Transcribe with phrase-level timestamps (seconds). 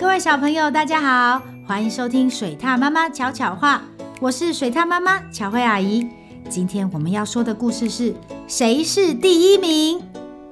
[0.00, 3.82] 各位小朋友，大家好，欢迎收听水獭妈妈巧巧话，
[4.18, 6.08] 我是水獭妈妈巧慧阿姨。
[6.48, 8.14] 今天我们要说的故事是
[8.48, 10.02] 谁是第一名？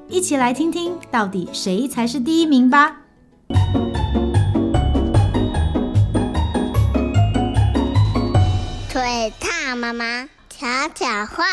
[0.07, 2.99] 一起来听听到底谁才是第一名吧。
[8.91, 11.45] 水獭妈妈巧巧话，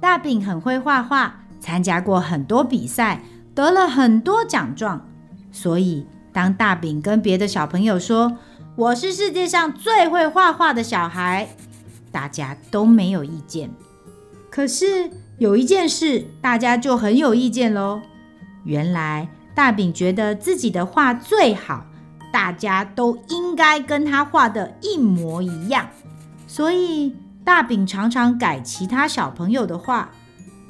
[0.00, 3.20] 大饼很会画画，参加过很多比赛，
[3.54, 5.06] 得了很多奖状，
[5.52, 8.38] 所以当大饼跟别的小朋友说
[8.76, 11.48] ：“我是世界上最会画画的小孩”，
[12.12, 13.70] 大家都没有意见。
[14.50, 18.00] 可是有一件事，大家就很有意见喽。
[18.64, 21.86] 原来大饼觉得自己的画最好，
[22.32, 25.88] 大家都应该跟他画的一模一样，
[26.46, 30.10] 所以大饼常常改其他小朋友的画。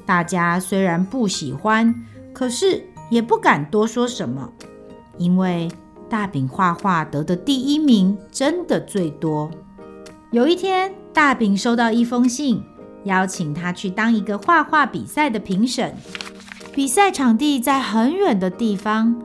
[0.05, 1.93] 大家虽然不喜欢，
[2.33, 4.51] 可是也不敢多说什么，
[5.21, 5.69] 因为
[6.09, 9.49] 大饼画画得的第一名真的最多。
[10.31, 12.63] 有一天，大饼收到一封信，
[13.03, 15.95] 邀请他去当一个画画比赛的评审。
[16.73, 19.15] 比赛场地在很远的地方，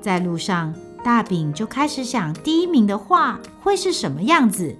[0.00, 4.76] 在路上，大饼就开始想第一名的画会是什么样子。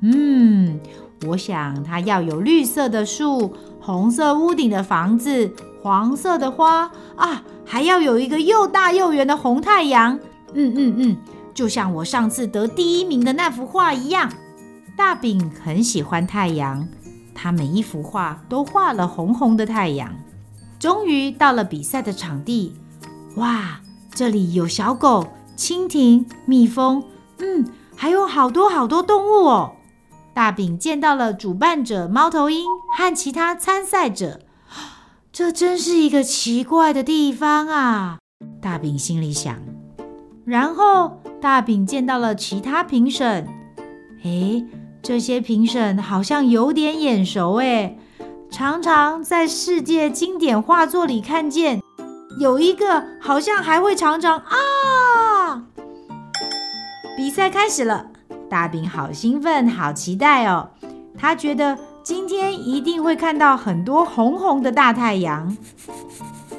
[0.00, 0.80] 嗯，
[1.26, 10.18] 我想他要有绿色的树、红色屋顶的房子、黄色的花啊，还要有一个又大又圆的红太阳。
[10.54, 11.16] 嗯嗯嗯，
[11.54, 14.28] 就像我上次得第一名的那幅画一样。
[14.96, 16.88] 大饼很喜欢太阳，
[17.32, 20.12] 他每一幅画都画了红红的太阳。
[20.80, 22.74] 终于到了比赛的场地，
[23.36, 23.80] 哇，
[24.12, 27.04] 这里有小狗、蜻蜓、蜜蜂，
[27.38, 29.76] 嗯，还有好多好多动物哦。
[30.34, 32.64] 大饼见到了主办者猫头鹰
[32.98, 34.40] 和其他参赛者，
[35.32, 38.18] 这真是一个奇怪的地方啊！
[38.60, 39.56] 大饼心里想。
[40.44, 43.46] 然后大饼见到了其他评审，
[44.24, 44.66] 诶。
[45.02, 47.98] 这些评审好像有点眼熟诶，
[48.50, 51.80] 常常在世界经典画作里看见。
[52.38, 55.64] 有一个好像还会常常啊！
[57.16, 58.10] 比赛开始了，
[58.50, 60.68] 大饼好兴奋，好期待哦。
[61.16, 65.56] 他觉得今天一定会看到很多红红的大太阳。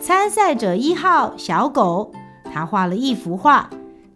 [0.01, 2.11] 参赛者一号小狗，
[2.53, 3.69] 他画了一幅画，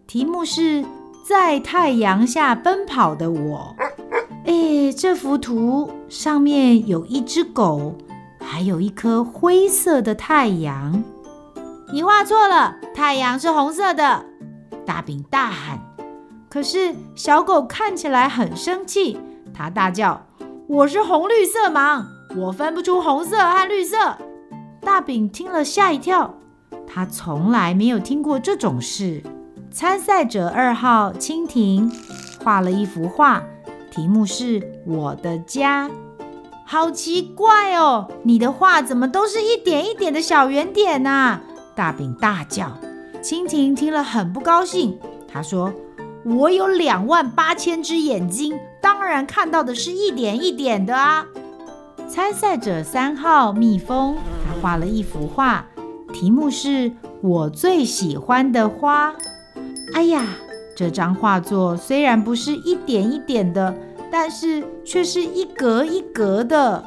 [0.06, 0.84] 题目是
[1.28, 3.74] 在太阳下奔跑的我。
[4.44, 7.96] 哎，这幅图上面有一只狗，
[8.40, 11.02] 还有一颗灰色的太阳。
[11.92, 14.24] 你画错了，太阳是红色的！
[14.84, 15.80] 大饼大喊。
[16.48, 19.18] 可是小狗看起来很生气，
[19.52, 20.20] 它大叫
[20.68, 22.04] ：“我是红绿色盲，
[22.36, 23.96] 我分不出红色和绿色。”
[24.82, 26.34] 大饼听了吓一跳，
[26.86, 29.22] 他从来没有听过这种事。
[29.70, 31.88] 参赛者二号蜻蜓
[32.42, 33.42] 画了一幅画。
[33.92, 35.88] 题目是我的家，
[36.66, 38.08] 好奇怪哦！
[38.24, 41.38] 你的画怎么都是一点一点的小圆点呐？
[41.74, 42.76] 大饼大叫。
[43.22, 45.72] 蜻蜓听了很不高兴，他说
[46.26, 51.26] ：“我有两万八千只眼睛，当然看到的是一点一点的啊。”
[52.08, 55.66] 参赛者三号蜜蜂，他画了一幅画，
[56.12, 59.14] 题目是我最喜欢的花。
[59.94, 60.26] 哎呀！
[60.76, 63.74] 这张画作虽然不是一点一点的，
[64.12, 66.84] 但是却是一格一格的。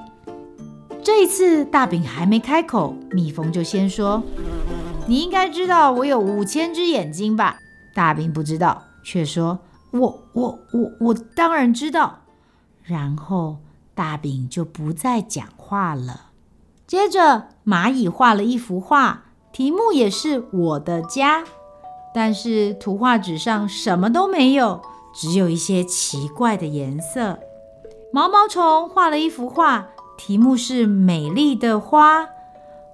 [1.02, 4.22] 这一次大饼还没开口，蜜蜂就先说
[5.10, 7.58] ：“你应该知道我有五千只眼睛吧？”
[7.96, 9.58] 大饼不知道，却说
[9.92, 12.22] ：“我我我我当然知道。”
[12.84, 13.58] 然后
[13.94, 16.32] 大饼就不再讲话了。
[16.88, 21.44] 接着蚂蚁画了一幅画，题目也是我的家。
[22.12, 24.82] 但是图画纸上什么都没有，
[25.14, 27.38] 只有一些奇怪的颜色。
[28.12, 32.24] 毛毛虫画了一幅画，题目是“美丽的花”。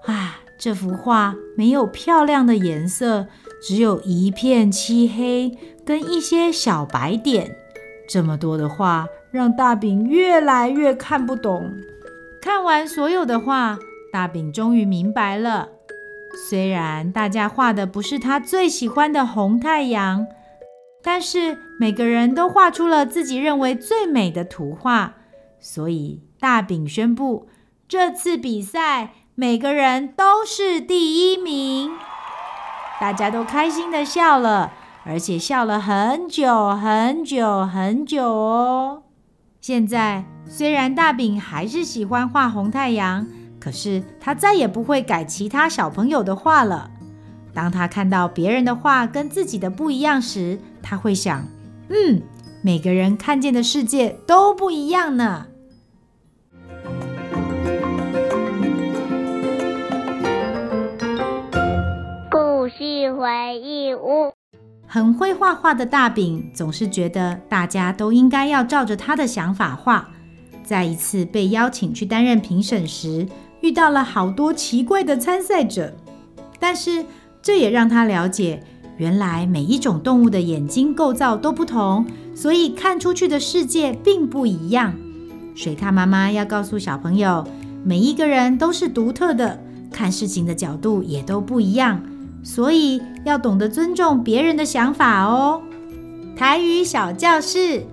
[0.06, 3.28] 啊，这幅画没有漂亮的颜色，
[3.66, 7.56] 只有一片漆黑跟一些小白点。
[8.08, 11.72] 这么多的画，让大饼越来越看不懂。
[12.42, 13.78] 看完所有的画，
[14.12, 15.70] 大饼终于明白了。
[16.50, 20.28] 虽然大家画的不是他最喜欢的红太阳，
[21.02, 25.16] 但是每个人都画出了自己认为最美的图画，
[25.60, 27.48] 所以大饼宣布
[27.88, 31.92] 这次比赛每个人都是第一名。
[33.00, 34.74] 大家都开心的笑了，
[35.06, 39.04] 而且笑了很久很久很久哦。
[39.62, 43.26] 现在虽然大饼还是喜欢画红太阳。
[43.58, 46.92] 可是他再也不会改其他小朋友的画了。
[47.52, 51.48] 当他看到别人的画跟自己的不一样时，他会想：
[51.90, 52.22] 嗯，
[52.62, 55.48] 每个人看见的世界都不一样呢。
[62.30, 64.35] 故事回忆屋。
[64.88, 70.10] 很会画画的大饼总是觉得大家都应该要照着他的想法画。
[70.64, 73.28] 在一次被邀请去担任评审时，
[73.62, 75.94] 遇到了好多奇怪的参赛者，
[76.60, 77.06] 但是
[77.42, 78.64] 这也让他了解，
[78.98, 84.94] 原来每一种动物的眼睛构造都不同，所以看出去的世界并不一样。
[85.54, 87.46] 水獭妈妈要告诉小朋友，
[87.84, 89.60] 每一个人都是独特的，
[89.92, 92.02] 看事情的角度也都不一样，
[92.46, 95.62] 所以要懂得尊重别人的想法哦。
[96.38, 97.84] 台语小教室。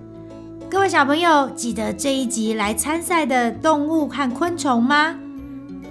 [0.69, 5.15] 各位小朋友，记得这一集来参赛的动物和昆虫吗？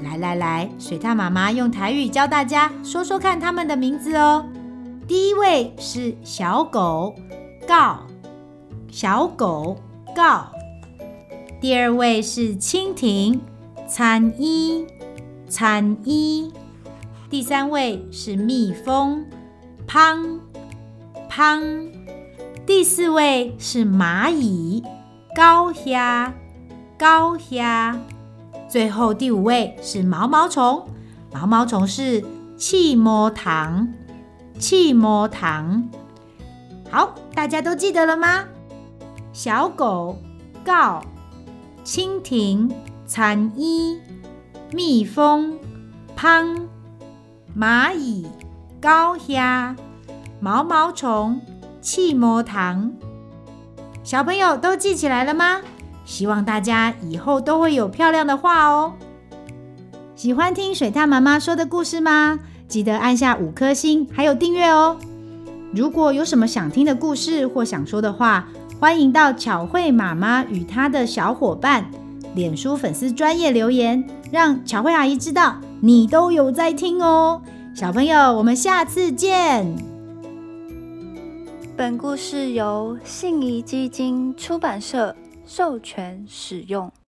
[0.02, 4.44] 来来来，水獭妈妈用台语教大家说说看它们的名字哦。
[5.06, 7.14] 第一位是小狗
[7.66, 7.98] 告，
[8.90, 9.76] 小狗
[10.14, 10.46] 告。
[11.60, 13.40] 第二位是蜻蜓
[13.86, 14.84] 参伊，
[15.48, 16.52] 参伊。
[17.32, 19.24] 第三位是蜜蜂
[19.88, 20.38] 芳，
[21.30, 21.62] 芳。
[22.66, 24.84] 第四位是蚂蚁，
[25.34, 26.34] 高虾，
[26.98, 27.98] 高虾。
[28.68, 30.86] 最后第五位是毛毛虫，
[31.32, 32.22] 毛毛虫是
[32.58, 33.94] 刺毛虫，
[34.58, 35.88] 刺毛虫。
[36.90, 38.44] 好，大家都记得了吗？
[39.32, 40.18] 小狗
[40.62, 41.02] 告，
[41.82, 42.70] 蜻蜓
[43.06, 43.98] 参伊，
[44.70, 45.58] 蜜蜂
[46.14, 46.68] 芳，
[47.56, 48.26] 蚂蚁
[48.80, 49.76] 高虾，
[50.40, 51.40] 毛毛虫。
[51.82, 52.92] 气魔糖，
[54.04, 55.60] 小朋友都记起来了吗？
[56.04, 58.92] 希望大家以后都会有漂亮的画哦。
[60.14, 62.38] 喜欢听水獭妈妈说的故事吗？
[62.68, 64.96] 记得按下五颗星，还有订阅哦。
[65.74, 68.46] 如果有什么想听的故事或想说的话，
[68.78, 71.90] 欢迎到巧慧妈妈与她的小伙伴
[72.36, 77.42] 脸书粉丝专业留言，让巧慧阿姨知道你都有在听哦。
[77.74, 79.66] 小朋友，我们下次见。
[81.76, 85.12] 本故事由信宜基金出版社
[85.44, 86.92] 授权使用。